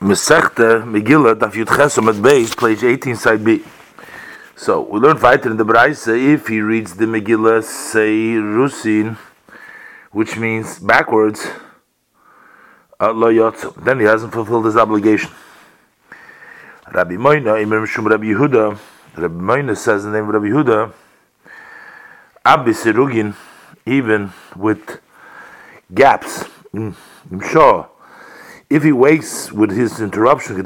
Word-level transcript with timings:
Mesechte 0.00 0.84
Megillah 0.86 1.34
Daf 1.34 1.54
Yud 1.54 1.66
Chesam 1.66 2.08
at 2.08 2.22
base, 2.22 2.54
page 2.54 2.84
18, 2.84 3.16
side 3.16 3.44
B. 3.44 3.64
So 4.54 4.80
we 4.80 5.00
learned 5.00 5.20
weiter 5.20 5.50
in 5.50 5.56
the 5.56 5.64
Braise 5.64 6.06
if 6.06 6.46
he 6.46 6.60
reads 6.60 6.94
the 6.94 7.04
Megillah 7.04 7.64
say 7.64 8.34
Rusin, 8.38 9.16
which 10.12 10.36
means 10.36 10.78
backwards, 10.78 11.48
uh, 13.00 13.12
then 13.82 13.98
he 13.98 14.04
hasn't 14.04 14.32
fulfilled 14.32 14.66
his 14.66 14.76
obligation. 14.76 15.32
Rabbi 16.92 17.16
Moina, 17.16 17.60
Imam 17.60 17.84
Shum 17.84 18.06
Rabbi 18.06 18.26
Yehuda, 18.26 18.78
Rabbi 19.16 19.34
Moina 19.34 19.76
says 19.76 20.04
in 20.04 20.12
the 20.12 20.18
name 20.18 20.28
of 20.28 20.34
Rabbi 20.34 20.46
Yehuda, 20.46 20.92
Abbi 22.44 22.70
Sirugin, 22.70 23.34
even 23.84 24.32
with 24.54 25.00
gaps, 25.92 26.44
I'm 26.72 26.94
sure 27.50 27.90
if 28.70 28.82
he 28.82 28.92
waits 28.92 29.50
with 29.52 29.70
his 29.70 30.00
interruption, 30.00 30.56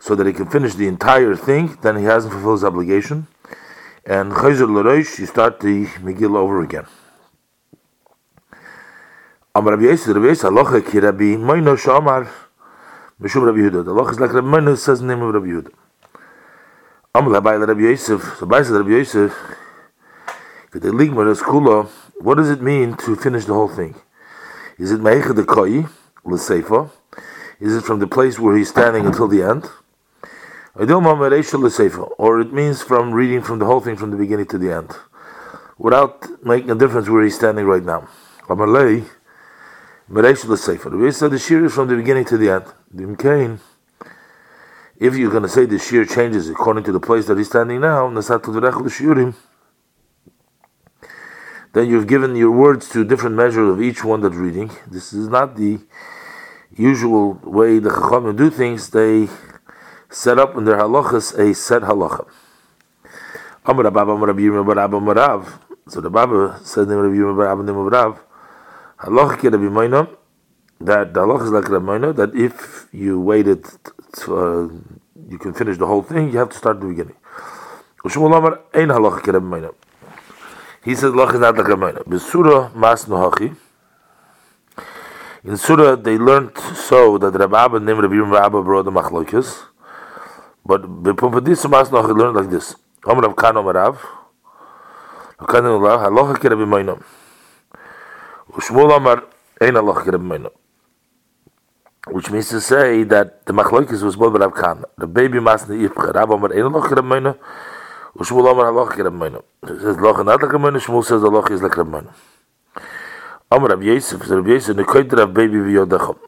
so 0.00 0.14
that 0.14 0.26
he 0.26 0.32
can 0.32 0.46
finish 0.46 0.74
the 0.74 0.86
entire 0.86 1.34
thing, 1.34 1.78
then 1.82 1.96
he 1.96 2.04
hasn't 2.04 2.32
fulfilled 2.32 2.58
his 2.58 2.64
obligation. 2.64 3.26
And 4.06 4.32
Chayzer 4.32 4.68
L'Roish, 4.68 5.18
you 5.18 5.26
start 5.26 5.60
the 5.60 5.86
Megillah 6.02 6.36
over 6.36 6.62
again. 6.62 6.86
Am 9.54 9.66
Rabbi 9.66 9.84
Yisrael, 9.84 10.14
Rabbi 10.14 10.26
Yisrael, 10.26 10.50
Aloha 10.50 10.80
ki 10.80 10.98
Rabbi 10.98 11.36
Moino 11.36 11.76
Shamar, 11.76 12.28
Mishum 13.20 13.46
Rabbi 13.46 13.60
Yehuda. 13.60 13.84
The 13.84 14.10
is 14.10 14.20
like 14.20 14.32
Rabbi 14.32 14.46
Moino 14.46 14.76
says 14.76 15.00
the 15.00 15.06
name 15.06 15.22
of 15.22 15.32
Rabbi 15.32 15.46
Yehuda. 15.46 15.72
Am 17.14 17.24
Labai 17.26 17.66
Rabbi 17.66 17.80
Yosef, 17.80 18.36
so 18.38 18.46
by 18.46 18.58
Rabbi 18.58 18.90
Yosef, 18.90 19.32
what 22.20 22.34
does 22.34 22.50
it 22.50 22.60
mean 22.60 22.96
to 22.96 23.14
finish 23.14 23.44
the 23.44 23.54
whole 23.54 23.68
thing? 23.68 23.94
Is 24.76 24.90
it 24.90 25.00
Meicha 25.00 25.34
the 25.34 25.44
Koi? 25.44 25.86
L'seifa? 26.24 26.90
Is 27.60 27.76
it 27.76 27.84
from 27.84 28.00
the 28.00 28.06
place 28.06 28.38
where 28.38 28.56
he's 28.56 28.70
standing 28.70 29.06
until 29.06 29.28
the 29.28 29.42
end? 29.42 29.70
Or 30.76 32.40
it 32.40 32.52
means 32.52 32.82
from 32.82 33.12
reading 33.12 33.42
from 33.42 33.58
the 33.60 33.66
whole 33.66 33.80
thing 33.80 33.96
from 33.96 34.10
the 34.10 34.16
beginning 34.16 34.46
to 34.46 34.58
the 34.58 34.72
end, 34.72 34.90
without 35.78 36.44
making 36.44 36.70
a 36.70 36.74
difference 36.74 37.08
where 37.08 37.22
he's 37.22 37.36
standing 37.36 37.64
right 37.64 37.84
now. 37.84 38.08
Amalei, 38.48 39.04
The 40.06 41.12
said 41.12 41.30
the 41.30 41.38
shear 41.38 41.64
is 41.64 41.72
from 41.72 41.88
the 41.88 41.96
beginning 41.96 42.24
to 42.26 42.36
the 42.36 42.50
end. 42.50 42.64
If 44.98 45.16
you're 45.16 45.30
going 45.30 45.42
to 45.44 45.48
say 45.48 45.64
the 45.64 45.78
shear 45.78 46.04
changes 46.04 46.50
according 46.50 46.84
to 46.84 46.92
the 46.92 47.00
place 47.00 47.26
that 47.26 47.38
he's 47.38 47.48
standing 47.48 47.80
now, 47.80 48.08
then 51.72 51.88
you've 51.88 52.06
given 52.06 52.36
your 52.36 52.50
words 52.50 52.88
to 52.90 53.04
different 53.04 53.34
measure 53.34 53.64
of 53.70 53.80
each 53.80 54.04
one 54.04 54.20
that's 54.20 54.36
reading. 54.36 54.70
This 54.86 55.12
is 55.12 55.28
not 55.28 55.56
the 55.56 55.80
usual 56.76 57.34
way 57.44 57.78
the 57.78 57.90
Chachamim 57.90 58.36
do 58.36 58.50
things, 58.50 58.90
they 58.90 59.28
set 60.10 60.38
up 60.38 60.56
in 60.56 60.64
their 60.64 60.78
halachas 60.78 61.38
a 61.38 61.54
set 61.54 61.82
halacha. 61.82 62.26
Amar 63.66 63.86
Abba 63.86 64.00
Amar 64.00 64.28
Rabbi 64.28 64.48
Bar 64.62 64.78
Abba 64.78 65.00
Marav. 65.00 65.60
So 65.88 66.00
the 66.00 66.10
Baba 66.10 66.60
said 66.62 66.88
name 66.88 66.98
Rabbi 66.98 67.16
Yirmiyah 67.16 67.36
Bar 67.36 67.52
Abba 67.52 67.62
name 67.62 67.76
Rav. 67.76 68.20
Halacha 68.98 69.40
ki 69.40 69.48
Rabbi 69.48 69.64
Moina. 69.64 70.08
That 70.80 71.14
the 71.14 71.20
halacha 71.20 71.44
is 71.44 71.50
like 71.50 71.68
Rabbi 71.68 71.84
Moina. 71.84 72.14
That 72.14 72.34
if 72.34 72.88
you 72.92 73.20
waited, 73.20 73.64
to, 74.18 74.36
uh, 74.36 74.68
you 75.28 75.38
can 75.38 75.54
finish 75.54 75.78
the 75.78 75.86
whole 75.86 76.02
thing. 76.02 76.30
You 76.30 76.38
have 76.38 76.50
to 76.50 76.56
start 76.56 76.76
at 76.76 76.82
the 76.82 76.88
beginning. 76.88 77.16
Ushmul 78.04 78.36
Amar 78.36 78.60
Ein 78.74 78.88
halacha 78.88 79.24
ki 79.24 79.30
Rabbi 79.30 79.46
Moina. 79.46 79.74
He 80.84 80.94
says 80.94 81.12
halacha 81.12 81.34
is 81.34 81.40
not 81.40 81.56
like 81.56 81.66
Rabbi 81.66 81.92
Moina. 81.92 82.04
Besura 82.04 82.74
Mas 82.74 83.06
Nohachi. 83.06 83.56
In 85.44 85.58
Surah, 85.58 85.96
they 85.96 86.16
learned 86.16 86.56
so 86.74 87.18
that 87.18 87.38
Rabbi 87.38 87.64
Abba 87.64 87.78
named 87.78 88.00
Rabbi 88.00 88.46
Abba 88.46 88.62
brought 88.62 88.86
the 88.86 88.90
machlokes. 88.90 89.64
But 90.64 90.82
Bepumpadisa 90.82 91.68
Masnach 91.68 92.08
learned 92.16 92.36
like 92.36 92.48
this. 92.48 92.74
Omer 93.04 93.20
Rav 93.20 93.36
Kan 93.36 93.54
Omer 93.58 93.74
Rav. 93.74 94.02
Rav 95.38 95.48
Kan 95.48 95.66
Omer 95.66 95.86
Rav. 95.86 96.00
Halacha 96.00 96.40
ki 96.40 96.48
Rabbi 96.48 96.62
Moinam. 96.62 97.04
Ushmul 98.54 98.90
Omer 98.90 99.24
Ein 99.60 99.74
Halacha 99.74 100.04
ki 100.04 100.10
Rabbi 100.12 100.24
Moinam. 100.24 100.52
Which 102.06 102.30
means 102.30 102.48
to 102.48 102.62
say 102.62 103.02
that 103.04 103.44
the 103.44 103.52
machlokes 103.52 104.02
was 104.02 104.16
both 104.16 104.34
Rav 104.34 104.54
Kan. 104.54 104.84
The 104.96 105.06
baby 105.06 105.40
Masni 105.40 105.86
Yipcha. 105.86 106.14
Rav 106.14 106.30
Omer 106.30 106.54
Ein 106.54 106.72
Halacha 106.72 106.88
ki 106.88 106.94
Rabbi 106.94 107.08
Moinam. 107.20 107.38
Ushmul 108.16 108.48
Omer 108.48 108.64
Halacha 108.64 108.96
ki 108.96 109.02
Rabbi 109.02 109.16
Moinam. 109.16 109.42
It 109.64 109.80
says 109.82 109.96
Halacha 109.96 110.24
not 110.24 110.40
like 110.40 110.52
Rabbi 110.52 110.70
Moinam. 110.70 110.80
Shmuel 110.80 111.04
says 111.04 111.20
Halacha 111.20 111.50
is 111.50 111.60
like 111.60 111.76
Rabbi 111.76 112.00
Moinam. 112.00 112.14
Amr 113.54 113.68
Rav 113.68 113.84
Yosef, 113.84 114.28
Rav 114.28 114.48
Yosef, 114.48 114.76
Nekoid 114.76 115.12
Rav 115.12 115.32
Baby 115.32 115.58
V'Yodacham. 115.58 116.18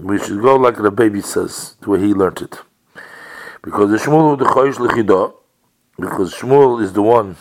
We 0.00 0.18
should 0.18 0.42
go 0.42 0.56
like 0.56 0.82
the 0.82 0.90
baby 0.90 1.20
says, 1.20 1.76
the 1.80 1.90
way 1.90 2.00
he 2.00 2.12
learned 2.12 2.42
it. 2.42 2.58
Because 3.62 3.90
the 3.90 3.98
Shmuel 3.98 4.36
the 4.36 4.44
Choyish 4.44 5.34
because 5.96 6.34
Shmuel 6.34 6.82
is 6.82 6.92
the 6.92 7.02
one 7.02 7.36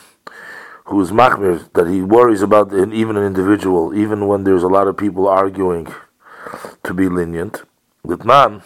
who 0.86 1.02
is 1.02 1.10
machmir, 1.10 1.74
that 1.74 1.88
he 1.88 2.04
worries 2.04 2.44
about 2.44 2.72
an, 2.72 2.94
even 2.94 3.18
an 3.18 3.24
individual, 3.24 3.96
even 3.96 4.28
when 4.28 4.44
there's 4.44 4.62
a 4.62 4.68
lot 4.68 4.88
of 4.88 4.96
people 4.96 5.28
arguing 5.28 5.92
to 6.84 6.94
be 6.94 7.10
lenient. 7.10 7.64
With 8.04 8.24
man, 8.24 8.62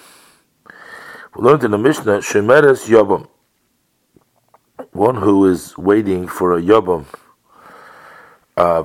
we 1.38 1.42
learned 1.42 1.64
in 1.64 1.72
the 1.72 1.78
Mishnah, 1.78 2.18
Shemeres 2.18 2.90
Yobam, 2.90 3.30
one 4.92 5.16
who 5.16 5.46
is 5.46 5.78
waiting 5.78 6.28
for 6.28 6.58
a 6.58 6.62
Yobam 6.62 7.06
uh, 8.58 8.84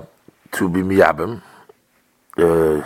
to 0.52 0.68
be 0.68 0.82
Miyabim, 0.82 1.42
uh, 2.40 2.84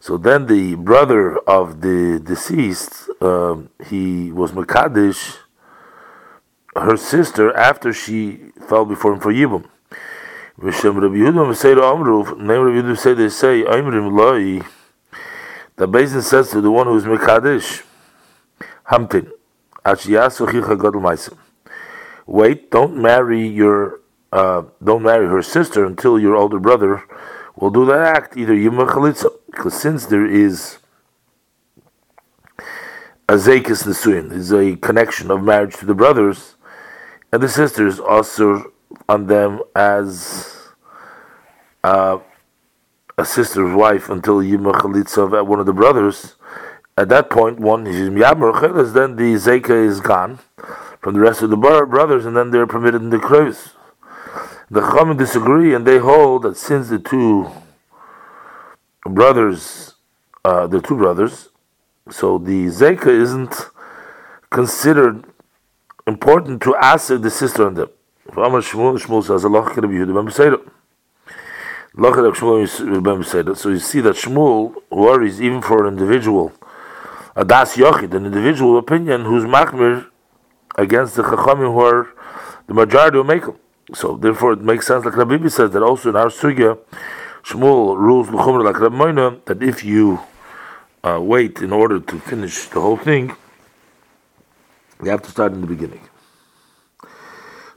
so 0.00 0.18
then 0.18 0.46
the 0.46 0.74
brother 0.74 1.38
of 1.38 1.80
the 1.80 2.20
deceased, 2.22 3.08
um, 3.22 3.70
he 3.88 4.30
was 4.30 4.52
Makadish, 4.52 5.38
her 6.76 6.96
sister, 6.98 7.56
after 7.56 7.92
she 7.92 8.50
fell 8.68 8.84
before 8.84 9.14
him 9.14 9.20
for 9.20 9.32
Yibum. 9.32 9.64
Vishem 10.58 11.00
Rabbi 11.00 11.16
to 11.16 11.80
Amruf, 11.80 12.36
name 12.38 12.60
Rabbi 12.60 12.86
Yehuda 12.86 12.98
say 12.98 13.14
they 13.14 13.30
say, 13.30 13.62
Aimrim 13.62 14.12
Loi, 14.12 14.62
the 15.76 15.86
Basin 15.86 16.20
says 16.20 16.50
to 16.50 16.60
the 16.60 16.70
one 16.70 16.86
who 16.86 16.96
is 16.96 17.04
Makadish, 17.04 17.84
Hamtin, 18.90 19.30
Achiyasu 19.84 20.50
Chicha 20.52 20.76
Gadol 20.76 21.00
Maisim. 21.00 21.38
Wait, 22.26 22.70
don't 22.70 22.96
marry 22.96 23.46
your 23.46 24.00
uh, 24.34 24.64
don't 24.82 25.04
marry 25.04 25.28
her 25.28 25.42
sister 25.42 25.84
until 25.84 26.18
your 26.18 26.34
older 26.34 26.58
brother 26.58 27.04
will 27.54 27.70
do 27.70 27.86
that 27.86 28.16
act, 28.16 28.36
either 28.36 28.52
Yuma 28.52 28.84
Chalitza, 28.84 29.30
because 29.46 29.80
since 29.80 30.06
there 30.06 30.26
is 30.26 30.78
a 33.28 33.34
Zekis 33.34 33.84
Nesuin, 33.86 34.32
is 34.32 34.52
a 34.52 34.74
connection 34.76 35.30
of 35.30 35.44
marriage 35.44 35.76
to 35.76 35.86
the 35.86 35.94
brothers, 35.94 36.56
and 37.30 37.40
the 37.40 37.48
sisters 37.48 38.00
also 38.00 38.72
on 39.08 39.28
them 39.28 39.60
as 39.76 40.72
uh, 41.84 42.18
a 43.16 43.24
sister's 43.24 43.72
wife 43.72 44.08
until 44.08 44.42
Yima 44.42 44.72
Chalitza 44.72 45.32
of 45.32 45.46
one 45.46 45.60
of 45.60 45.66
the 45.66 45.72
brothers. 45.72 46.34
At 46.96 47.08
that 47.10 47.30
point, 47.30 47.60
one 47.60 47.86
is 47.86 48.08
then 48.08 49.14
the 49.14 49.34
Zeka 49.34 49.86
is 49.86 50.00
gone 50.00 50.40
from 51.00 51.14
the 51.14 51.20
rest 51.20 51.42
of 51.42 51.50
the 51.50 51.56
brothers, 51.56 52.26
and 52.26 52.36
then 52.36 52.50
they're 52.50 52.66
permitted 52.66 53.00
in 53.00 53.10
the 53.10 53.20
cruise. 53.20 53.74
The 54.74 54.80
Chachamim 54.80 55.16
disagree, 55.16 55.72
and 55.72 55.86
they 55.86 55.98
hold 55.98 56.42
that 56.42 56.56
since 56.56 56.88
the 56.88 56.98
two 56.98 57.48
brothers, 59.06 59.94
uh, 60.44 60.66
the 60.66 60.80
two 60.80 60.96
brothers, 60.96 61.50
so 62.10 62.38
the 62.38 62.66
Zeka 62.66 63.06
isn't 63.06 63.70
considered 64.50 65.26
important 66.08 66.60
to 66.62 66.74
ask 66.74 67.06
the 67.06 67.30
sister 67.30 67.64
on 67.68 67.74
them. 67.74 67.88
So 68.34 68.40
you 73.68 73.78
see 73.78 74.00
that 74.00 74.16
Shmuel 74.16 74.74
worries 74.90 75.40
even 75.40 75.62
for 75.62 75.86
an 75.86 75.92
individual, 75.96 76.52
a 77.36 77.44
das 77.44 77.76
yochid, 77.76 78.12
an 78.12 78.26
individual 78.26 78.76
opinion 78.76 79.24
who's 79.24 79.44
machmir 79.44 80.08
against 80.74 81.14
the 81.14 81.22
chachamim 81.22 81.72
who 81.72 81.78
are 81.78 82.08
the 82.66 82.74
majority 82.74 83.18
of 83.20 83.26
Mekel. 83.26 83.56
So 83.92 84.16
therefore, 84.16 84.54
it 84.54 84.60
makes 84.60 84.86
sense, 84.86 85.04
like 85.04 85.16
Rabbi 85.16 85.46
says, 85.48 85.72
that 85.72 85.82
also 85.82 86.08
in 86.08 86.16
our 86.16 86.28
sugya, 86.28 86.78
Shmuel 87.42 87.98
rules 87.98 88.28
l'chumra 88.30 88.64
like 88.64 88.80
Rabbi 88.80 88.96
Moina, 88.96 89.44
that 89.44 89.62
if 89.62 89.84
you 89.84 90.20
uh, 91.02 91.20
wait 91.20 91.60
in 91.60 91.72
order 91.72 92.00
to 92.00 92.18
finish 92.20 92.66
the 92.68 92.80
whole 92.80 92.96
thing, 92.96 93.36
you 95.02 95.10
have 95.10 95.20
to 95.22 95.30
start 95.30 95.52
in 95.52 95.60
the 95.60 95.66
beginning. 95.66 96.00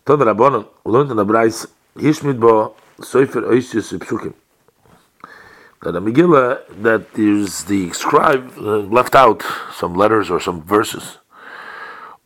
Ton 0.05 0.19
Rabbanon, 0.19 0.65
learned 0.85 1.11
in 1.11 1.17
the 1.17 1.25
Brais, 1.25 1.67
Hishmid 1.97 2.39
bo 2.39 2.75
Soifer 2.99 3.43
Oisius 3.43 3.91
Psukim. 3.97 4.33
That 5.81 5.95
a 5.97 6.01
Megillah, 6.01 6.81
that 6.83 7.13
there's 7.13 7.65
the 7.65 7.91
scribe 7.91 8.53
uh, 8.57 8.77
left 8.77 9.13
out 9.13 9.43
some 9.73 9.93
letters 9.93 10.31
or 10.31 10.39
some 10.39 10.63
verses. 10.63 11.17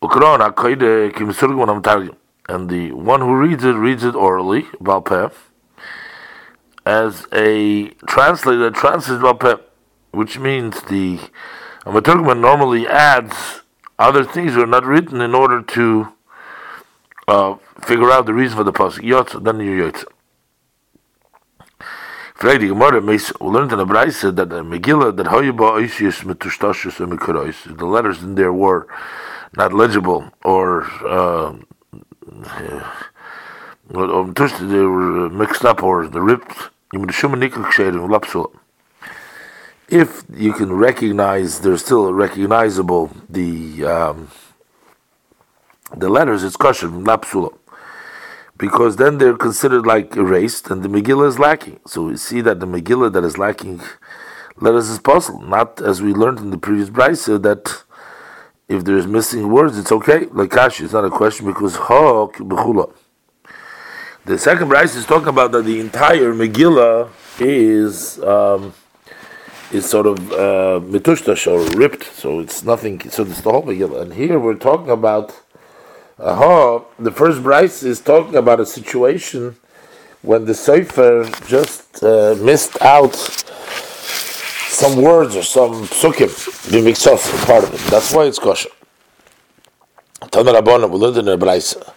Ukron 0.02 0.48
HaKoide 0.48 1.16
Kim 1.16 1.30
Surgum 1.30 1.68
Am 1.68 1.82
Targum 1.82 2.16
and 2.48 2.70
the 2.70 2.92
one 2.92 3.22
who 3.22 3.36
reads 3.36 3.64
it 3.64 3.74
reads 3.74 4.04
it 4.04 4.16
orally, 4.16 4.64
Valpeh, 4.82 5.34
as 6.86 7.28
a 7.32 7.90
translator 8.08 8.70
that 8.70 8.76
translates 8.76 9.24
Balpeh, 9.24 9.62
which 10.12 10.40
means 10.40 10.82
the 10.84 11.20
a 11.86 12.36
normally 12.36 12.88
adds 12.88 13.62
other 13.98 14.24
things 14.24 14.54
that 14.54 14.62
are 14.62 14.68
not 14.68 14.86
written 14.86 15.22
in 15.22 15.34
order 15.34 15.62
to 15.62 16.14
uh, 17.28 17.56
figure 17.84 18.12
out 18.12 18.26
the 18.26 18.34
reason 18.34 18.58
for 18.58 18.64
the 18.64 18.74
pasuk. 18.74 19.04
Yotz, 19.04 19.44
then 19.44 19.60
you 19.60 19.84
yotz. 19.84 20.04
Frag 22.36 22.60
Gemara, 22.60 23.00
we 23.02 23.20
learned 23.40 23.72
in 23.72 23.78
the 23.78 23.86
Braise 23.86 24.22
that 24.22 24.36
the 24.36 24.64
Megillah, 24.64 25.16
that 25.16 25.28
Hoyaba 25.28 25.80
Oisius 25.80 26.24
Metushtashis 26.24 27.00
and 27.00 27.20
Mekurois, 27.20 27.78
the 27.78 27.86
letters 27.86 28.24
in 28.24 28.34
there 28.34 28.52
were 28.52 28.88
not 29.56 29.74
legible 29.74 30.32
or 30.44 30.86
uh, 31.08 31.54
they 34.60 34.86
were 34.86 35.30
mixed 35.30 35.66
up 35.66 35.84
or 35.84 36.08
the 36.08 36.22
ripped. 36.22 36.70
If 39.90 40.24
you 40.34 40.54
can 40.54 40.74
recognize, 40.74 41.60
they're 41.60 41.78
still 41.78 42.14
recognizable 42.14 43.12
the 43.30 43.86
um, 43.86 44.32
the 45.96 46.10
letters. 46.10 46.44
It's 46.44 46.56
kosher, 46.56 46.88
lapsula, 46.88 47.54
because 48.58 48.96
then 48.96 49.18
they're 49.18 49.36
considered 49.36 49.86
like 49.86 50.16
erased, 50.16 50.72
and 50.72 50.84
the 50.84 50.90
Megillah 50.90 51.28
is 51.28 51.40
lacking. 51.40 51.80
So 51.86 52.04
we 52.04 52.18
see 52.18 52.42
that 52.42 52.60
the 52.62 52.66
Megillah 52.66 53.12
that 53.14 53.24
is 53.24 53.38
lacking 53.38 53.82
letters 54.58 54.90
is 54.90 55.00
possible, 55.00 55.42
not 55.42 55.82
as 55.82 56.02
we 56.02 56.14
learned 56.14 56.40
in 56.40 56.52
the 56.52 56.58
previous 56.58 56.90
brisa 56.90 57.42
that 57.42 57.84
if 58.72 58.86
there's 58.86 59.06
missing 59.06 59.52
words, 59.52 59.78
it's 59.78 59.92
okay. 59.92 60.26
Like 60.28 60.50
Kashi, 60.50 60.86
it's 60.86 60.94
not 60.94 61.04
a 61.04 61.10
question 61.10 61.46
because 61.46 61.76
ha 61.76 62.28
b'chula. 62.28 62.94
The 64.24 64.38
second 64.38 64.70
brisa 64.70 64.96
is 64.96 65.06
talking 65.06 65.28
about 65.28 65.52
that 65.52 65.66
the 65.66 65.80
entire 65.80 66.34
Megillah 66.34 67.10
is 67.40 68.22
um, 68.24 68.74
is 69.72 69.90
sort 69.90 70.08
of 70.08 70.18
uh, 70.32 70.80
mitushtash 70.94 71.48
or 71.52 71.60
ripped, 71.78 72.04
so 72.04 72.40
it's 72.40 72.64
nothing. 72.64 73.10
So 73.10 73.24
it's 73.24 73.42
the 73.42 73.52
whole 73.52 73.64
Megillah, 73.64 74.02
and 74.04 74.14
here 74.14 74.40
we're 74.40 74.56
talking 74.56 74.90
about. 74.90 75.38
Aha, 76.20 76.84
the 77.00 77.10
first 77.10 77.42
brisa 77.42 77.84
is 77.84 78.00
talking 78.00 78.36
about 78.36 78.60
a 78.60 78.66
situation 78.66 79.56
when 80.22 80.46
the 80.46 80.54
Sefer 80.54 81.28
just 81.48 82.04
uh, 82.04 82.36
missed 82.40 82.80
out 82.80 83.41
some 84.82 85.00
words 85.00 85.36
or 85.36 85.44
some 85.44 85.74
psukim, 85.86 86.28
mixos, 86.82 87.46
part 87.46 87.64
of 87.64 87.72
it. 87.72 87.80
That's 87.92 88.12
why 88.12 88.26
it's 88.26 88.40
kosher. 88.40 88.70
Tana 90.32 90.54
Rabbana, 90.54 90.90
we 90.90 90.98
learned 90.98 91.18
in 91.18 91.26
the 91.26 91.38
Braisa. 91.38 91.88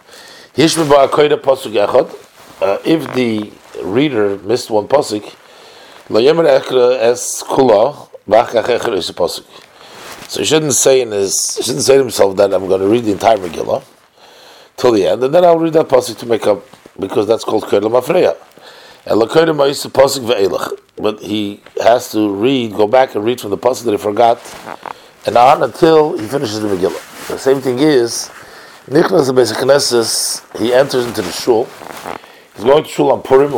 Uh, 2.61 2.77
if 2.85 3.13
the 3.15 3.51
reader 3.83 4.37
missed 4.37 4.69
one 4.69 4.87
pasuk, 4.87 5.23
es 6.11 7.43
kula 7.43 8.07
a 8.27 9.13
pasuk. 9.13 9.45
So 10.29 10.39
he 10.41 10.45
shouldn't 10.45 10.73
say 10.73 11.01
in 11.01 11.11
his, 11.11 11.57
he 11.57 11.63
shouldn't 11.63 11.85
say 11.85 11.95
to 11.95 12.01
himself 12.01 12.37
that 12.37 12.53
I'm 12.53 12.67
going 12.67 12.81
to 12.81 12.87
read 12.87 13.05
the 13.05 13.13
entire 13.13 13.37
Megillah 13.37 13.83
till 14.77 14.91
the 14.91 15.07
end, 15.07 15.23
and 15.23 15.33
then 15.33 15.43
I'll 15.43 15.57
read 15.57 15.73
that 15.73 15.87
pasuk 15.87 16.19
to 16.19 16.27
make 16.27 16.45
up, 16.45 16.63
because 16.99 17.25
that's 17.25 17.43
called 17.43 17.63
Kedla 17.63 17.89
Mafreya. 17.89 18.37
But 19.07 19.19
he 21.21 21.61
has 21.83 22.11
to 22.11 22.33
read, 22.33 22.73
go 22.73 22.87
back 22.87 23.13
and 23.13 23.23
read 23.23 23.39
from 23.39 23.51
the 23.51 23.57
pasuk 23.57 23.83
that 23.85 23.91
he 23.91 23.97
forgot, 23.97 24.39
and 25.27 25.37
on 25.37 25.61
until 25.61 26.17
he 26.17 26.25
finishes 26.25 26.59
the 26.61 26.67
Megillah. 26.67 27.27
The 27.27 27.37
same 27.37 27.61
thing 27.61 27.77
is, 27.79 28.31
Nicholas 28.87 29.29
Knesset, 29.29 30.57
he 30.59 30.73
enters 30.73 31.05
into 31.05 31.21
the 31.21 31.31
shul. 31.31 31.67
He's 32.55 32.63
going 32.63 32.83
to 32.83 32.89
shul 32.89 33.11
on 33.11 33.21
Purim, 33.21 33.53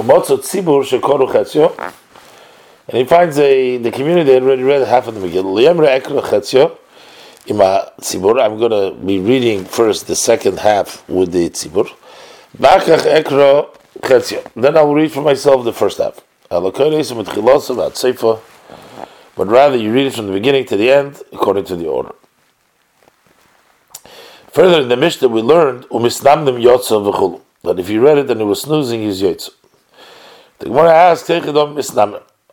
and 2.90 2.98
he 2.98 3.04
finds 3.06 3.38
a 3.40 3.78
the 3.78 3.92
community 3.92 4.32
that 4.32 4.44
already 4.44 4.64
read 4.64 4.86
half 4.86 5.08
of 5.08 5.16
the 5.16 5.22
Megillah. 5.22 5.70
I'm 8.42 8.58
going 8.58 8.72
to 8.72 8.92
be 9.06 9.20
reading 9.20 9.64
first 9.64 10.08
the 10.08 10.16
second 10.16 10.60
half 10.60 11.08
with 11.08 11.32
the 11.32 11.50
tzibur. 11.50 11.90
Then 14.56 14.78
I 14.78 14.82
will 14.82 14.96
read 14.96 15.12
for 15.12 15.22
myself 15.22 15.66
the 15.66 15.74
first 15.74 15.98
half. 15.98 16.22
But 16.50 16.78
rather 19.48 19.78
you 19.78 19.94
read 19.94 20.08
it 20.08 20.14
from 20.14 20.28
the 20.28 20.34
beginning 20.34 20.66
to 20.66 20.78
the 20.78 20.92
end 20.92 21.22
according 21.32 21.66
to 21.66 21.76
the 21.76 21.88
order. 21.88 22.14
Further 24.52 24.82
in 24.82 24.90
the 24.90 24.98
Mishnah 24.98 25.28
we 25.28 25.42
learned 25.42 25.86
that 25.92 27.76
if 27.78 27.90
you 27.90 28.02
read 28.02 28.18
it 28.18 28.30
and 28.30 28.40
he 28.40 28.46
was 28.46 28.62
snoozing, 28.62 29.02
he's 29.02 29.22
yotza. 29.22 29.52
The 30.60 30.66
Gemara 30.66 30.94
asks, 30.94 31.28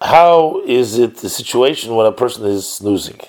how 0.02 0.61
is 0.67 0.99
it 0.99 1.19
the 1.19 1.31
situation 1.31 1.94
when 1.94 2.06
a 2.06 2.12
person 2.12 2.44
is 2.44 2.69
snoozing? 2.69 3.20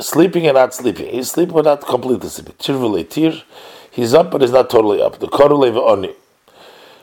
Sleeping 0.00 0.46
and 0.46 0.56
not 0.56 0.74
sleeping. 0.74 1.06
He's 1.06 1.30
sleeping 1.30 1.54
but 1.54 1.66
not 1.66 1.86
completely 1.86 2.28
sleeping. 2.28 2.56
He's 3.94 4.12
up 4.12 4.30
but 4.32 4.40
he's 4.40 4.50
not 4.50 4.68
totally 4.70 5.00
up. 5.00 5.20
The 5.20 5.28
oni. 5.30 6.12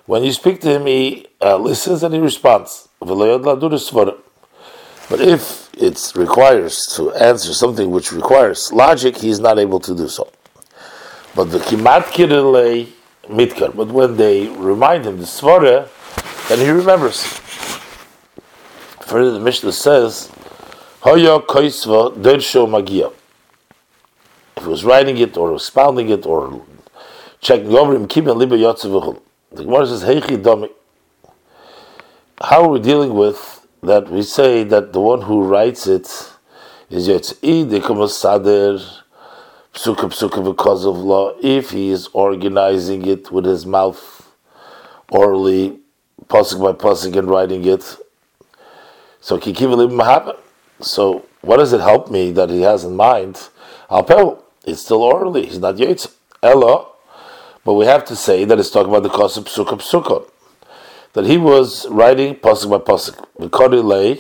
When 0.05 0.23
you 0.25 0.33
speak 0.33 0.59
to 0.61 0.75
him, 0.75 0.87
he 0.87 1.27
uh, 1.41 1.55
listens 1.55 2.03
and 2.03 2.13
he 2.13 2.19
responds. 2.19 2.89
But 2.99 3.07
if 5.21 5.73
it 5.73 6.11
requires 6.15 6.85
to 6.97 7.13
answer 7.13 7.53
something 7.53 7.91
which 7.91 8.11
requires 8.11 8.73
logic, 8.73 9.15
he's 9.17 9.39
not 9.39 9.57
able 9.57 9.79
to 9.79 9.95
do 9.95 10.09
so. 10.09 10.29
But 11.33 11.45
the 11.45 11.59
kimat 11.59 12.11
mitkar. 13.29 13.73
But 13.73 13.87
when 13.87 14.17
they 14.17 14.49
remind 14.49 15.05
him 15.05 15.17
the 15.17 15.23
svara, 15.23 15.87
then 16.49 16.59
he 16.59 16.69
remembers. 16.69 17.23
Further, 19.05 19.31
the 19.31 19.39
Mishnah 19.39 19.71
says, 19.71 20.29
"Hoya 21.01 21.39
koisva 21.39 22.21
dersho 22.21 22.69
magia." 22.69 23.11
If 24.57 24.63
he 24.63 24.69
was 24.69 24.83
writing 24.83 25.17
it 25.17 25.37
or 25.37 25.53
expounding 25.53 26.09
it 26.09 26.25
or 26.25 26.61
checking 27.41 27.75
over 27.75 27.95
him, 27.95 28.07
keeping 28.07 28.37
liba 28.37 28.55
yotzevuchul. 28.55 29.19
The 29.51 29.63
Gemara 29.63 29.87
says, 29.87 30.03
"Heichi 30.03 30.41
domi." 30.41 30.69
How 32.39 32.63
are 32.63 32.69
we 32.69 32.79
dealing 32.79 33.13
with 33.13 33.67
that? 33.83 34.09
We 34.09 34.21
say 34.21 34.63
that 34.63 34.93
the 34.93 35.01
one 35.01 35.23
who 35.23 35.43
writes 35.43 35.87
it 35.87 36.07
is 36.89 37.07
yotzi 37.07 37.65
dekamosader 37.69 38.81
psuka 39.73 40.09
psuka 40.09 40.43
because 40.43 40.85
of 40.85 40.97
law. 40.97 41.33
If 41.41 41.71
he 41.71 41.89
is 41.89 42.09
organizing 42.13 43.05
it 43.05 43.31
with 43.31 43.45
his 43.45 43.65
mouth 43.65 44.31
orally, 45.09 45.79
pasuk 46.27 46.61
by 46.63 46.73
pasuk, 46.73 47.17
and 47.17 47.27
writing 47.27 47.65
it, 47.65 47.97
so 49.19 49.37
kikiv 49.37 49.91
mahaba. 49.91 50.37
So 50.79 51.25
what 51.41 51.57
does 51.57 51.73
it 51.73 51.81
help 51.81 52.09
me 52.09 52.31
that 52.31 52.49
he 52.49 52.61
has 52.61 52.83
in 52.83 52.95
mind? 52.95 53.49
Alpel, 53.89 54.41
it's 54.65 54.81
still 54.81 55.01
orally. 55.01 55.47
He's 55.47 55.59
not 55.59 55.75
yotzi. 55.75 56.11
Ella 56.41 56.87
but 57.63 57.75
we 57.75 57.85
have 57.85 58.05
to 58.05 58.15
say 58.15 58.45
that 58.45 58.59
it's 58.59 58.69
talking 58.69 58.89
about 58.89 59.03
the 59.03 59.09
cost 59.09 59.37
of 59.37 59.45
Psukkah 59.45 59.79
Psukkah. 59.79 60.29
That 61.13 61.25
he 61.25 61.37
was 61.37 61.87
writing 61.89 62.35
pasuk 62.35 62.69
by 62.69 62.77
pasuk. 62.79 63.25
The 63.37 63.83
lay, 63.83 64.19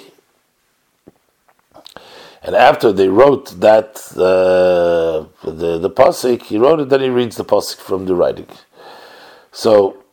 and 2.43 2.55
after 2.55 2.91
they 2.91 3.07
wrote 3.07 3.59
that 3.61 3.95
uh, 4.17 5.25
the 5.49 5.77
the 5.77 5.89
pasuk, 5.89 6.43
he 6.43 6.57
wrote 6.57 6.81
it. 6.81 6.89
Then 6.89 7.01
he 7.01 7.09
reads 7.09 7.37
the 7.37 7.45
pasuk 7.45 7.77
from 7.77 8.05
the 8.05 8.15
writing. 8.15 8.47
So 9.51 10.03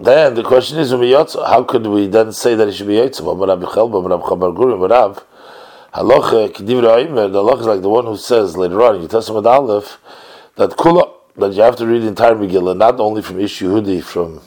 then 0.00 0.34
the 0.34 0.42
question 0.42 0.78
is, 0.78 0.90
how 0.90 1.64
could 1.64 1.86
we 1.86 2.08
then 2.08 2.32
say 2.32 2.54
that 2.54 2.68
he 2.68 2.74
should 2.74 2.88
be 2.88 2.94
yotzav? 2.94 3.24
Halacha 5.94 6.56
the 6.56 6.74
halacha 6.74 7.60
is 7.60 7.66
like 7.66 7.82
the 7.82 7.88
one 7.88 8.06
who 8.06 8.16
says 8.16 8.56
later 8.56 8.80
on 8.82 8.96
in 9.02 9.08
Testament 9.08 9.46
Aleph 9.46 9.98
that 10.56 10.70
kula 10.70 11.11
that 11.36 11.54
you 11.54 11.62
have 11.62 11.76
to 11.76 11.86
read 11.86 12.02
the 12.02 12.08
entire 12.08 12.34
Megillah, 12.34 12.76
not 12.76 13.00
only 13.00 13.22
from 13.22 13.40
Ish 13.40 13.60
Yehudi, 13.62 14.02
from 14.02 14.40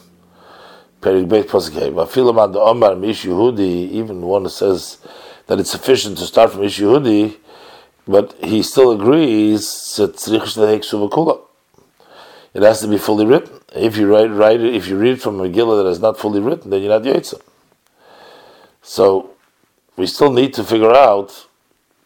Perik 1.02 1.28
Beit 1.28 1.48
Pasuk 1.48 1.96
but 1.96 2.10
Filaman 2.10 2.54
the 2.54 2.60
Omar 2.60 3.04
Ish 3.04 3.26
Yehudi, 3.26 3.90
even 3.92 4.22
one 4.22 4.48
says 4.50 5.00
that 5.48 5.60
it's 5.60 5.72
sufficient 5.72 6.18
to 6.18 6.26
start 6.26 6.52
from 6.52 6.64
Ish 6.64 6.80
Yehudi, 6.80 7.38
but 8.08 8.34
he 8.44 8.62
still 8.62 8.92
agrees 8.92 9.96
that 9.98 11.44
it 12.54 12.62
has 12.64 12.80
to 12.82 12.88
be 12.88 12.98
fully 12.98 13.26
written. 13.26 13.60
If 13.76 13.98
you 13.98 14.08
write, 14.08 14.32
write 14.32 14.62
it, 14.62 14.74
if 14.76 14.88
you 14.88 14.98
read 14.98 15.22
from 15.22 15.38
Megillah 15.38 15.84
that 15.84 15.90
is 15.90 16.00
not 16.00 16.18
fully 16.18 16.40
written, 16.40 16.70
then 16.70 16.82
you're 16.82 16.98
not 16.98 17.04
Yitzhak. 17.04 17.42
So 18.82 19.32
we 19.98 20.06
still 20.06 20.32
need 20.32 20.54
to 20.54 20.64
figure 20.64 20.94
out 20.94 21.48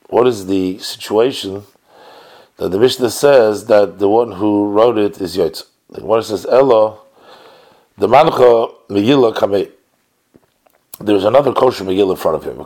what 0.07 0.25
is 0.25 0.47
the 0.47 0.79
situation 0.79 1.63
that 2.59 2.69
the 2.69 2.77
Mishnah 2.77 3.09
says 3.09 3.65
that 3.67 3.99
the 3.99 4.09
one 4.09 4.33
who 4.33 4.69
wrote 4.69 4.97
it 4.97 5.21
is 5.21 5.37
Yotz. 5.37 5.63
The 5.89 6.05
one 6.05 6.21
says 6.21 6.45
Elo, 6.45 6.99
the 7.97 8.07
Mancha 8.07 8.67
Megillah 8.89 9.33
Kamei. 9.33 9.71
There's 10.99 11.23
another 11.23 11.53
kosher 11.53 11.85
Megillah 11.85 12.11
in 12.11 12.17
front 12.17 12.35
of 12.35 12.43
him. 12.43 12.59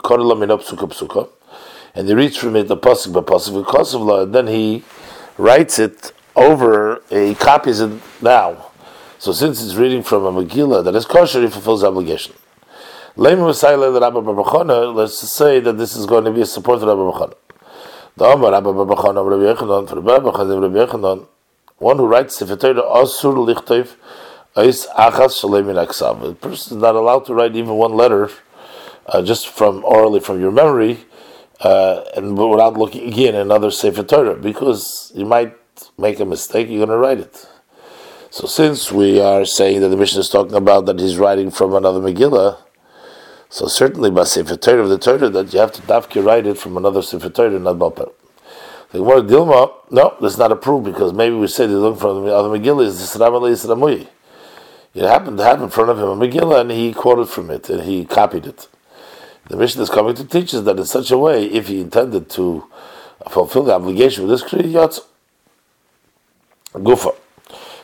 And 1.95 2.07
he 2.07 2.13
reads 2.15 2.37
from 2.37 2.55
it 2.55 2.67
the 2.67 2.75
pasuk 2.75 3.13
by 3.13 3.19
pasuk 3.21 3.93
of 3.93 4.01
law, 4.01 4.23
and 4.23 4.33
then 4.33 4.47
he 4.47 4.83
writes 5.37 5.77
it 5.77 6.11
over. 6.35 7.03
He 7.11 7.35
copies 7.35 7.79
it 7.79 7.91
now, 8.19 8.71
So 9.19 9.31
since 9.31 9.63
it's 9.63 9.75
reading 9.75 10.01
from 10.01 10.25
a 10.25 10.31
Megillah 10.31 10.83
that 10.85 10.95
is 10.95 11.05
kosher, 11.05 11.41
he 11.41 11.49
fulfills 11.49 11.81
the 11.81 11.87
obligation. 11.89 12.33
Let's 13.15 13.59
say 13.59 13.75
that 15.59 15.77
this 15.77 15.95
is 15.95 16.07
going 16.07 16.25
to 16.25 16.31
be 16.31 16.41
a 16.41 16.47
support 16.47 16.81
of 16.81 16.87
Rabbi 16.87 16.99
Bachana. 16.99 17.35
One 18.15 18.37
who 21.97 22.05
writes 22.05 22.37
Sefer 22.37 22.55
Torah, 22.55 22.81
Asur 22.83 23.35
Lichtov, 23.35 23.95
Ais 24.55 24.85
Achas 24.95 25.43
Aksav. 25.43 26.21
The 26.21 26.35
person 26.35 26.77
is 26.77 26.81
not 26.81 26.93
allowed 26.95 27.25
to 27.25 27.33
write 27.33 27.55
even 27.55 27.73
one 27.73 27.93
letter, 27.93 28.29
uh, 29.07 29.23
just 29.23 29.47
from 29.47 29.83
orally 29.83 30.19
from 30.19 30.39
your 30.39 30.51
memory, 30.51 31.05
uh, 31.61 32.03
and 32.15 32.37
without 32.37 32.77
looking 32.77 33.07
again 33.11 33.33
another 33.33 33.71
Sefer 33.71 34.03
Torah, 34.03 34.35
because 34.35 35.11
you 35.15 35.25
might 35.25 35.55
make 35.97 36.19
a 36.19 36.25
mistake, 36.25 36.69
you're 36.69 36.85
going 36.85 36.89
to 36.89 36.97
write 36.97 37.19
it. 37.19 37.47
So 38.29 38.45
since 38.45 38.91
we 38.91 39.19
are 39.19 39.43
saying 39.43 39.81
that 39.81 39.89
the 39.89 39.97
Mishnah 39.97 40.19
is 40.19 40.29
talking 40.29 40.55
about 40.55 40.85
that 40.85 40.99
he's 40.99 41.17
writing 41.17 41.49
from 41.49 41.73
another 41.73 41.99
Megillah, 41.99 42.62
so 43.53 43.67
certainly 43.67 44.09
by 44.09 44.23
Sefer 44.23 44.55
Torah 44.55 44.81
of 44.81 44.89
the 44.89 44.97
Torah 44.97 45.29
that 45.29 45.53
you 45.53 45.59
have 45.59 45.71
to 45.73 45.81
dafki 45.83 46.25
write 46.25 46.47
it 46.47 46.57
from 46.57 46.75
another 46.75 47.03
Sefer 47.03 47.29
Torah, 47.29 47.59
not 47.59 47.75
Balper. 47.75 48.11
The 48.91 48.97
Gemara 48.97 49.21
Dilma, 49.21 49.71
no, 49.91 50.17
that's 50.19 50.39
not 50.39 50.51
approved 50.51 50.85
because 50.85 51.13
maybe 51.13 51.35
we 51.35 51.45
say 51.45 51.67
they 51.67 51.73
look 51.73 51.99
from 51.99 52.25
the 52.25 52.33
other 52.33 52.49
Megillah 52.49 52.87
is 52.87 53.13
the 53.13 53.19
Sram 53.19 54.07
It 54.95 55.03
happened 55.03 55.37
to 55.37 55.43
have 55.43 55.61
in 55.61 55.69
front 55.69 55.91
of 55.91 55.99
him 55.99 56.05
a 56.05 56.15
Megillah 56.15 56.61
and 56.61 56.71
he 56.71 56.93
quoted 56.93 57.29
from 57.29 57.51
it 57.51 57.69
and 57.69 57.83
he 57.83 58.05
copied 58.05 58.47
it. 58.47 58.67
The 59.49 59.55
mission 59.55 59.83
is 59.83 59.89
coming 59.91 60.15
to 60.15 60.25
teach 60.25 60.55
us 60.55 60.63
that 60.65 60.79
in 60.79 60.85
such 60.85 61.11
a 61.11 61.17
way, 61.19 61.45
if 61.45 61.67
he 61.67 61.79
intended 61.79 62.31
to 62.31 62.65
fulfill 63.29 63.65
the 63.65 63.75
obligation 63.75 64.27
with 64.27 64.31
this 64.31 64.49
Kriyat, 64.49 64.99
Gufa. 66.73 67.15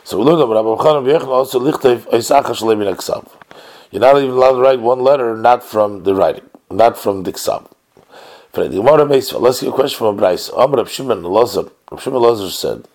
So 0.02 0.18
we 0.18 0.24
learned 0.24 0.40
that 0.40 0.46
Rabbi 0.52 0.82
Chanan 0.82 1.28
also 1.28 1.60
lichtef 1.60 2.12
Isaac 2.12 2.46
Shlemin 2.46 2.92
Aksav. 2.92 3.39
You're 3.90 4.00
not 4.00 4.16
even 4.18 4.30
allowed 4.30 4.52
to 4.52 4.60
write 4.60 4.80
one 4.80 5.00
letter 5.00 5.36
not 5.36 5.64
from 5.64 6.04
the 6.04 6.14
writing, 6.14 6.48
not 6.70 6.96
from 6.96 7.24
the 7.24 7.32
Ksav. 7.32 7.66
Let's 8.54 9.60
get 9.60 9.68
a 9.68 9.72
question 9.72 9.98
from 9.98 10.16
Bryce. 10.16 10.48
Amr 10.50 10.76
Rab 10.78 10.88
Shimon 10.88 11.24
Lazar. 11.24 11.70
Rab 11.90 12.00
Shimon 12.00 12.22
Lazar 12.22 12.50
said, 12.50 12.86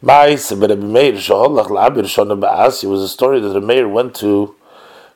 "Mais 0.00 0.50
Rabbi 0.52 0.66
la'abir 0.74 2.04
ba'asi 2.40 2.88
was 2.88 3.02
a 3.02 3.08
story 3.08 3.40
that 3.40 3.48
the 3.48 3.60
Meir 3.60 3.88
went 3.88 4.14
to 4.16 4.54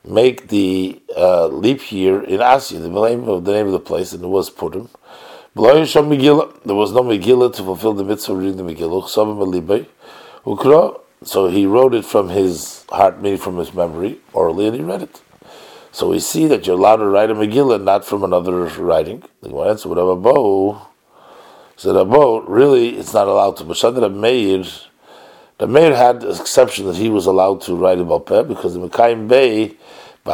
make 0.04 0.48
the 0.48 1.00
uh, 1.16 1.46
leap 1.46 1.92
year 1.92 2.22
in 2.24 2.42
Asia, 2.42 2.78
the 2.78 2.88
name 2.88 3.28
of 3.28 3.44
the 3.44 3.52
name 3.52 3.66
of 3.66 3.72
the 3.72 3.80
place, 3.80 4.12
and 4.12 4.24
it 4.24 4.28
was 4.28 4.50
Purim. 4.50 4.88
There 5.54 5.64
was 5.64 5.94
no 5.94 6.02
Megillah 6.02 7.54
to 7.54 7.62
fulfill 7.62 7.92
the 7.92 8.04
mitzvah 8.04 8.32
of 8.32 8.38
reading 8.38 8.56
the 8.56 8.64
Megillah. 8.74 9.02
So 11.24 11.48
he 11.48 11.66
wrote 11.66 11.94
it 11.94 12.04
from 12.04 12.28
his 12.28 12.84
heart, 12.90 13.20
meaning 13.20 13.38
from 13.38 13.56
his 13.58 13.72
memory, 13.74 14.20
orally, 14.32 14.66
and 14.66 14.76
he 14.76 14.82
read 14.82 15.02
it. 15.02 15.20
So 15.92 16.08
we 16.08 16.20
see 16.20 16.46
that 16.46 16.66
you're 16.66 16.76
allowed 16.76 16.96
to 16.96 17.06
write 17.06 17.30
a 17.30 17.34
Megillah, 17.34 17.82
not 17.82 18.04
from 18.04 18.24
another 18.24 18.64
writing. 18.64 19.22
The 19.42 19.48
Gemara 19.50 19.70
answered 19.70 19.90
with 19.90 19.98
Abba 19.98 20.80
said 21.76 21.96
Abba, 21.96 22.42
really, 22.46 22.96
it's 22.96 23.12
not 23.12 23.26
allowed 23.26 23.56
to. 23.56 23.64
But 23.64 23.76
Shadra 23.76 24.08
Meir, 24.12 24.64
the 25.58 25.66
Meir 25.66 25.96
had 25.96 26.22
an 26.22 26.30
exception 26.40 26.86
that 26.86 26.96
he 26.96 27.08
was 27.08 27.26
allowed 27.26 27.60
to 27.62 27.74
write 27.74 27.98
a 27.98 28.04
Balpeh 28.04 28.46
because 28.46 28.74
the 28.74 28.88
Mekayim 28.88 29.26
Bey, 29.26 29.76
the 30.24 30.30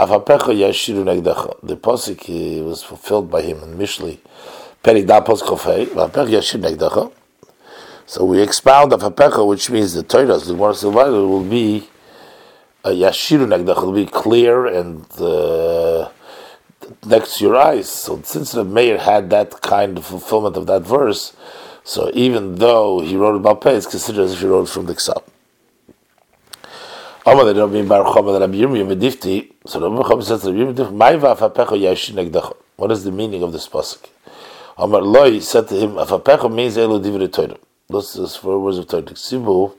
posik 1.76 2.28
eh, 2.28 2.60
was 2.62 2.82
fulfilled 2.82 3.30
by 3.30 3.40
him 3.40 3.62
in 3.62 3.78
Mishli. 3.78 4.18
Perik 4.84 5.06
da 5.06 5.22
negdecha. 5.22 7.10
So 8.08 8.24
we 8.24 8.40
expound 8.40 8.92
of 8.94 9.02
Hapecha, 9.02 9.46
which 9.46 9.68
means 9.68 9.92
the 9.92 10.02
Torah, 10.02 10.38
the 10.38 10.54
Gemara 10.54 10.72
Silvaita, 10.72 11.28
will 11.28 11.44
be 11.44 11.90
a 12.82 12.88
Yashiru 12.88 13.46
Nagdach, 13.46 13.84
will 13.84 13.92
be 13.92 14.06
clear 14.06 14.64
and 14.64 15.04
uh, 15.20 16.08
next 17.04 17.36
to 17.36 17.44
your 17.44 17.56
eyes. 17.56 17.90
So 17.90 18.22
since 18.24 18.52
the 18.52 18.64
Meir 18.64 18.96
had 18.96 19.28
that 19.28 19.60
kind 19.60 19.98
of 19.98 20.06
fulfillment 20.06 20.56
of 20.56 20.66
that 20.68 20.84
verse, 20.84 21.36
so 21.84 22.10
even 22.14 22.54
though 22.54 23.00
he 23.00 23.14
wrote 23.14 23.36
about 23.36 23.60
pay, 23.60 23.76
it's 23.76 23.86
considered 23.86 24.22
as 24.22 24.32
if 24.32 24.40
he 24.40 24.46
wrote 24.46 24.70
from 24.70 24.86
the 24.86 24.94
Ksab. 24.94 25.22
So 27.26 27.34
Rabbi 30.06 30.22
says 30.22 30.46
Rabbi 30.46 30.72
What 32.76 32.90
is 32.90 33.04
the 33.04 33.12
meaning 33.12 33.42
of 33.42 33.52
this 33.52 33.68
pasuk? 33.68 34.08
Amar 34.78 35.02
Loi 35.02 35.40
said 35.40 35.68
to 35.68 35.74
him, 35.74 35.96
Afapecha 35.96 36.50
means 36.50 36.78
Elu 36.78 37.04
Divrei 37.04 37.30
Torah. 37.30 37.58
This 37.90 38.16
is 38.16 38.36
four 38.36 38.60
words 38.60 38.76
of 38.76 38.86
Torah. 38.86 39.02
Sibu, 39.04 39.74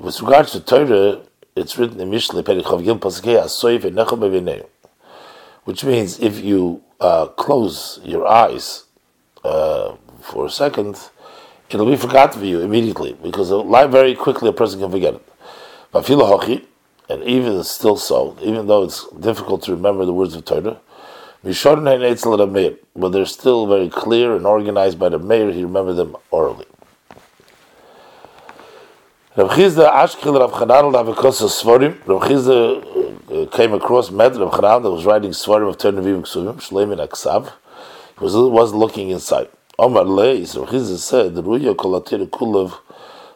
with 0.00 0.20
regards 0.20 0.50
to 0.50 0.60
Torah, 0.60 1.20
it's 1.54 1.78
written 1.78 2.00
in 2.00 2.10
Mishle 2.10 2.42
Perichav 2.42 2.82
Gil 2.82 2.98
Pasakei 2.98 3.40
Asoyv 3.40 3.82
Enechem 3.82 4.66
which 5.62 5.84
means 5.84 6.18
if 6.18 6.42
you 6.42 6.82
uh, 6.98 7.26
close 7.26 8.00
your 8.02 8.26
eyes 8.26 8.86
uh, 9.44 9.94
for 10.20 10.46
a 10.46 10.50
second, 10.50 10.98
it'll 11.70 11.86
be 11.86 11.94
forgotten 11.94 12.40
for 12.40 12.46
you 12.46 12.62
immediately 12.62 13.16
because 13.22 13.50
very 13.92 14.16
quickly 14.16 14.48
a 14.48 14.52
person 14.52 14.80
can 14.80 14.90
forget 14.90 15.14
it. 15.14 16.68
And 17.08 17.22
even 17.22 17.62
still 17.62 17.96
so, 17.96 18.36
even 18.42 18.66
though 18.66 18.82
it's 18.82 19.08
difficult 19.12 19.62
to 19.66 19.70
remember 19.70 20.04
the 20.04 20.12
words 20.12 20.34
of 20.34 20.44
Torah, 20.44 20.80
but 21.44 23.12
they're 23.12 23.24
still 23.24 23.66
very 23.68 23.88
clear 23.88 24.34
and 24.34 24.46
organized 24.46 24.98
by 24.98 25.08
the 25.08 25.20
Meir, 25.20 25.52
he 25.52 25.62
remembered 25.62 25.94
them 25.94 26.16
orally. 26.32 26.66
Rav 29.36 29.48
Chizda 29.50 29.88
Ashkel 29.92 30.40
Rav 30.40 30.50
Chananel 30.50 30.92
Navakosa 30.92 31.46
Svarim. 31.46 32.04
Rav 32.04 32.22
Chizda 32.22 33.46
uh, 33.46 33.56
came 33.56 33.72
across 33.72 34.10
met 34.10 34.34
Rav 34.34 34.50
Chananel 34.50 34.82
that 34.82 34.90
was 34.90 35.06
writing 35.06 35.30
Svarim 35.30 35.68
of 35.68 35.78
Ternavim 35.78 36.22
Ksuvim 36.22 36.56
Shleim 36.56 36.92
in 36.92 36.98
Aksav. 36.98 37.52
He 38.18 38.24
was 38.24 38.34
was 38.34 38.74
looking 38.74 39.10
inside. 39.10 39.48
Omar 39.78 40.02
Leis 40.02 40.56
Rav 40.56 40.70
Chizda 40.70 40.98
said 40.98 41.34
Ruya 41.34 41.76
Kolatir 41.76 42.28
Kulav 42.28 42.80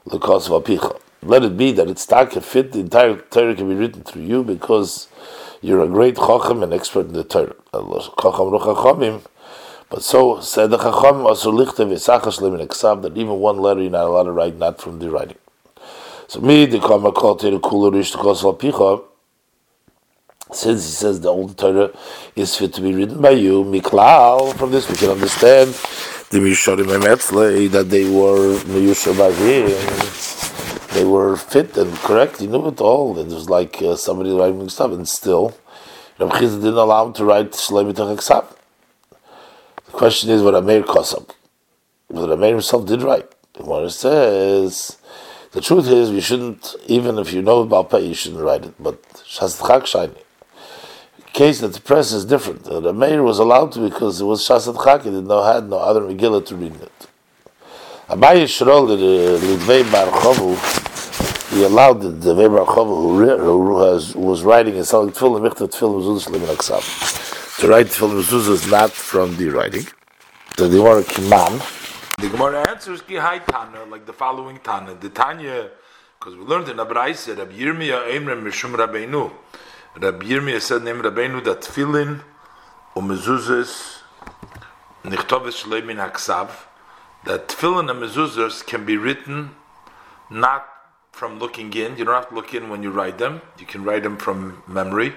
Lekos 0.08 0.48
Vapicha. 0.48 0.98
Let 1.22 1.44
it 1.44 1.56
be 1.56 1.70
that 1.70 1.88
it's 1.88 2.04
tak 2.04 2.32
fit 2.32 2.72
the 2.72 2.80
entire 2.80 3.14
Torah 3.14 3.54
can 3.54 3.68
be 3.68 3.76
written 3.76 4.02
through 4.02 4.22
you 4.22 4.42
because 4.42 5.06
you're 5.60 5.84
a 5.84 5.86
great 5.86 6.16
chacham 6.16 6.64
and 6.64 6.74
expert 6.74 7.06
in 7.06 7.12
the 7.12 7.22
Torah. 7.22 7.54
Chacham 7.72 8.50
Ruchachamim. 8.50 9.22
But 9.90 10.02
so 10.02 10.40
said 10.40 10.70
the 10.70 10.78
Chacham 10.78 11.24
also 11.24 11.52
lichte 11.52 11.86
v'sachas 11.86 12.40
lim 12.40 12.54
in 12.54 12.66
that 12.66 13.12
even 13.16 13.38
one 13.38 13.58
letter 13.58 13.82
you're 13.82 13.92
not 13.92 14.06
allowed 14.06 14.24
to 14.24 14.32
write, 14.32 14.56
not 14.56 14.80
from 14.80 14.98
the 14.98 15.08
writing. 15.08 15.36
So 16.34 16.40
me 16.40 16.66
the 16.66 16.80
kama 16.80 17.12
called 17.12 17.38
to 17.42 17.50
the 17.52 17.60
kula 17.60 17.92
rish 17.94 18.10
to 18.10 18.18
kosal 18.18 18.58
picha. 18.58 19.04
Since 20.52 20.84
he 20.84 20.90
says 20.90 21.20
the 21.20 21.28
old 21.28 21.56
Torah 21.56 21.92
is 22.34 22.56
fit 22.56 22.72
to 22.74 22.80
be 22.80 22.92
written 22.92 23.22
by 23.22 23.30
you, 23.30 23.62
miklal. 23.62 24.52
From 24.54 24.72
this 24.72 24.90
we 24.90 24.96
can 24.96 25.10
understand 25.10 25.68
the 26.30 26.40
misharim 26.40 26.86
emetzle 26.86 27.70
that 27.70 27.88
they 27.88 28.10
were 28.10 28.58
miyusha 28.64 29.16
by 29.16 29.30
him. 29.30 30.96
They 30.96 31.04
were 31.04 31.36
fit 31.36 31.76
and 31.76 31.94
correct. 31.98 32.40
He 32.40 32.48
knew 32.48 32.66
it 32.66 32.80
all. 32.80 33.16
It 33.16 33.28
was 33.28 33.48
like 33.48 33.80
uh, 33.80 33.94
somebody 33.94 34.32
writing 34.32 34.68
stuff, 34.70 34.90
and 34.90 35.08
still, 35.08 35.56
Rabbi 36.18 36.36
Chizah 36.38 36.60
didn't 36.60 36.78
allow 36.78 37.06
him 37.06 37.12
to 37.12 37.24
write 37.24 37.52
Shleim 37.52 37.94
The 37.94 39.92
question 39.92 40.30
is 40.30 40.42
what 40.42 40.56
Amir 40.56 40.82
Kosab. 40.82 41.30
What 42.08 42.32
Amir 42.32 42.54
himself 42.54 42.86
did 42.86 43.04
write. 43.04 43.30
The 43.52 43.62
Gemara 43.62 43.88
says 43.88 44.98
the 45.54 45.60
truth 45.60 45.86
is, 45.86 46.10
we 46.10 46.20
shouldn't, 46.20 46.74
even 46.86 47.16
if 47.16 47.32
you 47.32 47.40
know 47.40 47.60
about 47.60 47.88
pay, 47.88 48.04
you 48.04 48.14
shouldn't 48.14 48.42
write 48.42 48.64
it. 48.64 48.74
But 48.78 49.00
Shasat 49.14 49.86
shiny. 49.86 50.12
Case 51.32 51.60
that 51.60 51.72
the 51.72 51.80
press 51.80 52.12
is 52.12 52.24
different. 52.24 52.66
Uh, 52.66 52.80
the 52.80 52.92
Meir 52.92 53.22
was 53.22 53.38
allowed 53.38 53.70
to 53.72 53.88
because 53.88 54.20
it 54.20 54.24
was 54.24 54.42
Shasat 54.42 54.82
Chak, 54.84 55.02
he 55.02 55.10
did 55.10 55.26
not 55.26 55.54
had 55.54 55.70
no 55.70 55.78
other 55.78 56.00
Megillah 56.00 56.44
to 56.46 56.56
read 56.56 56.74
it. 56.74 56.92
Abaye 58.08 58.44
Shirol, 58.44 58.88
the 58.88 59.46
Lidvei 59.46 59.90
Bar 59.92 60.06
Chovu, 60.20 61.54
he 61.54 61.62
allowed 61.62 62.02
the 62.02 62.34
Lidvei 62.34 62.56
Bar 62.56 62.66
Chovu, 62.66 63.38
who, 63.38 63.84
has, 63.84 64.16
was 64.16 64.42
writing 64.42 64.76
and 64.76 64.84
selling 64.84 65.12
tefillin, 65.12 65.48
michtat 65.48 65.70
tefillin 65.70 66.02
mezuzah 66.02 66.30
shlim 66.30 66.54
aksav. 66.54 67.60
To 67.60 67.68
write 67.68 67.86
tefillin 67.86 68.22
mezuzah 68.22 68.50
is 68.50 68.70
not 68.70 68.90
from 68.90 69.36
the 69.36 69.50
writing. 69.50 69.86
So 70.56 70.66
they 70.68 70.80
were 70.80 70.98
a 70.98 71.04
kiman, 71.04 71.60
the 72.18 72.28
Gemara 72.28 72.68
answers 72.68 73.02
Gihai 73.02 73.44
Tana, 73.44 73.84
like 73.84 74.06
the 74.06 74.12
following 74.12 74.58
Tana. 74.58 74.94
The 74.94 75.08
Tanya, 75.08 75.70
because 76.18 76.36
we 76.36 76.44
learned 76.44 76.68
in 76.68 76.76
Abraisa, 76.76 77.36
Rabbi 77.36 77.52
Yirmiyah 77.52 78.10
Eimrem 78.10 78.42
Mishum 78.42 78.74
Rabbeinu. 78.74 79.32
Rabbi 80.00 80.26
Yirmiyah 80.26 80.60
said 80.60 80.82
name 80.82 81.02
Rabbeinu 81.02 81.44
that 81.44 81.60
tefillin 81.62 82.20
umezuzes 82.96 84.00
nichtovis 85.04 85.64
shleimin 85.64 85.96
haksav 85.96 86.50
that 87.24 87.48
tefillin 87.48 87.90
and 87.90 88.02
mezuzahs 88.02 88.64
can 88.66 88.84
be 88.84 88.96
written 88.96 89.50
not 90.30 90.66
from 91.12 91.38
looking 91.38 91.72
in. 91.74 91.96
You 91.96 92.04
don't 92.04 92.14
have 92.14 92.28
to 92.28 92.34
look 92.34 92.54
in 92.54 92.68
when 92.68 92.82
you 92.82 92.90
write 92.90 93.18
them. 93.18 93.40
You 93.58 93.66
can 93.66 93.84
write 93.84 94.02
them 94.02 94.16
from 94.16 94.62
memory. 94.66 95.14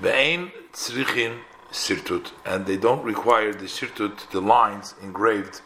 Ve'ein 0.00 0.52
tzrichin 0.72 1.40
sirtut, 1.72 2.32
and 2.44 2.66
they 2.66 2.76
don't 2.76 3.04
require 3.04 3.52
the 3.52 3.66
sirtut, 3.66 4.30
the 4.30 4.40
lines 4.40 4.94
engraved 5.02 5.60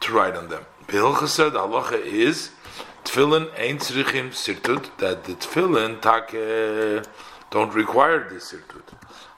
to 0.00 0.12
write 0.12 0.36
on 0.36 0.48
them. 0.48 0.64
Bilcha 0.86 1.28
said 1.28 1.52
halacha 1.52 2.00
is 2.04 2.50
Tefillin 3.04 3.50
ain't 3.56 3.80
tzrichim 3.80 4.28
sirtut, 4.30 4.96
that 4.98 5.24
the 5.24 5.32
tefillin 5.32 6.00
take 6.02 7.04
don't 7.50 7.74
require 7.74 8.28
this 8.28 8.52
sirtut. 8.52 8.84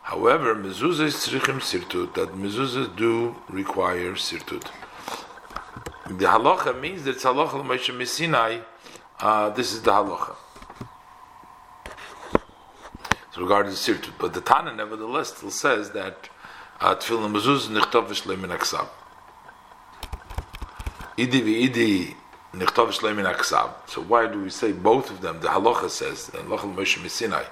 However, 0.03 0.55
mezuzah 0.55 1.05
is 1.05 1.15
tzrichim 1.15 1.61
sirtut, 1.61 2.15
that 2.15 2.31
mezuzah 2.35 2.95
do 2.97 3.37
require 3.49 4.13
sirtut. 4.15 4.69
The 6.09 6.27
halacha 6.27 6.79
means 6.79 7.05
that 7.05 7.13
it's 7.13 7.25
halacha 7.25 7.55
l'Moshe 7.55 7.97
Messinai, 7.97 8.65
uh, 9.21 9.51
this 9.51 9.73
is 9.73 9.83
the 9.83 9.93
halacha. 9.93 10.35
So 13.33 13.43
regarding 13.43 13.73
sirtut, 13.73 14.13
but 14.19 14.35
the 14.35 14.41
Tana 14.41 14.75
nevertheless 14.75 15.37
still 15.37 15.53
says 15.53 15.93
that 15.93 16.29
uh, 16.81 16.97
tefillin 16.97 17.33
mezuzah 17.33 17.69
nichtov 17.69 18.09
v'shleim. 18.09 18.89
Idi 21.17 21.43
v'idi 21.43 22.15
nichtov 22.55 22.89
v'shleim 22.89 23.17
min 23.17 23.27
aksav. 23.27 23.71
So 23.87 24.01
why 24.03 24.27
do 24.27 24.41
we 24.43 24.51
say 24.51 24.73
both 24.73 25.11
of 25.11 25.21
them? 25.21 25.41
The 25.41 25.49
halacha 25.49 25.91
says, 25.91 26.31
and 26.35 26.49
halacha 26.49 26.75
Moshe 26.75 26.99
Messinai 26.99 27.45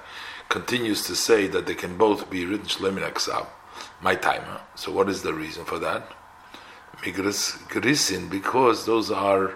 continues 0.49 1.05
to 1.05 1.15
say 1.15 1.47
that 1.47 1.65
they 1.65 1.75
can 1.75 1.97
both 1.97 2.29
be 2.29 2.45
written 2.45 2.65
shleim 2.65 2.95
min 2.95 3.03
aksav. 3.03 3.45
My 4.01 4.15
timer. 4.15 4.61
So 4.75 4.91
what 4.91 5.09
is 5.09 5.21
the 5.21 5.33
reason 5.33 5.65
for 5.65 5.79
that? 5.79 6.03
Migras 6.97 7.57
grisin, 7.67 8.29
because 8.29 8.85
those 8.85 9.11
are 9.11 9.53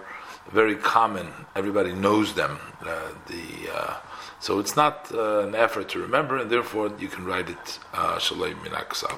very 0.52 0.76
common. 0.76 1.28
Everybody 1.56 1.94
knows 1.94 2.34
them. 2.34 2.60
Uh, 2.82 3.10
the 3.28 3.72
uh, 3.74 3.98
so 4.40 4.60
it's 4.60 4.76
not 4.76 5.12
uh, 5.12 5.40
an 5.40 5.56
effort 5.56 5.90
to 5.90 6.00
remember, 6.00 6.38
and 6.38 6.50
therefore 6.50 6.92
you 7.00 7.08
can 7.08 7.26
write 7.26 7.50
it 7.50 7.80
uh, 7.94 8.18
shalei 8.18 8.54
aksav. 8.54 9.18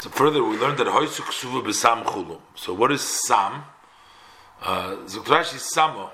So 0.00 0.10
further, 0.10 0.44
we 0.44 0.58
learned 0.58 0.78
that 0.78 0.86
hoysuk 0.86 1.32
suva 1.32 1.62
b'sam 1.62 2.04
chulu. 2.04 2.40
So 2.54 2.74
what 2.74 2.92
is 2.92 3.00
sam? 3.00 3.64
Zuktrashi 4.62 5.58
samo 5.58 6.10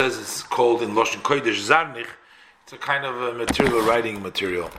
says 0.00 0.18
it's 0.18 0.42
called 0.42 0.82
in 0.82 0.90
Loshen 0.90 1.20
Kodesh 1.22 1.68
Zarnich. 1.68 2.06
It's 2.64 2.72
a 2.72 2.78
kind 2.78 3.04
of 3.04 3.20
a 3.22 3.32
material 3.32 3.80
writing 3.82 4.22
material. 4.22 4.70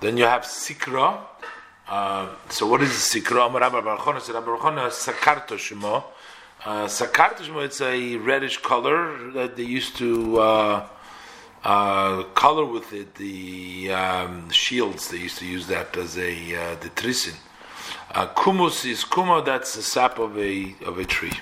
Then 0.00 0.16
you 0.16 0.24
have 0.24 0.42
sikra. 0.42 1.18
Uh, 1.88 2.28
so 2.50 2.66
what 2.66 2.82
is 2.82 2.90
sikra? 2.90 3.52
Rabbi 3.52 3.80
Barchona 3.80 4.20
said 4.20 4.34
Rabbi 4.34 4.46
Barchona 4.46 4.82
sakarto 4.88 5.56
shemo. 5.56 6.04
Uh, 6.64 6.84
sakarto 6.84 7.40
shemo. 7.40 7.64
It's 7.64 7.80
a 7.80 8.16
reddish 8.16 8.58
color 8.58 9.30
that 9.32 9.56
they 9.56 9.64
used 9.64 9.96
to. 9.96 10.38
Uh, 10.38 10.88
uh, 11.64 12.24
color 12.34 12.66
with 12.66 12.92
it 12.92 13.14
the 13.14 13.90
um, 13.90 14.50
shields. 14.50 15.08
They 15.08 15.16
used 15.16 15.38
to 15.38 15.46
use 15.46 15.66
that 15.68 15.96
as 15.96 16.18
a 16.18 16.32
uh, 16.54 16.74
the 16.76 16.90
trisin. 16.90 17.36
Uh, 18.14 18.28
kumus 18.28 18.88
is 18.88 19.02
kumo. 19.02 19.40
That's 19.40 19.74
the 19.74 19.82
sap 19.82 20.20
of 20.20 20.38
a 20.38 20.72
of 20.86 20.98
a 20.98 21.04
tree. 21.04 21.32